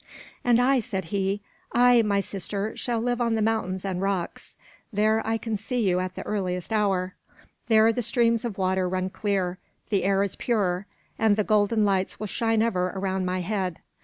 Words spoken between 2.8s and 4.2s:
live on the mountains and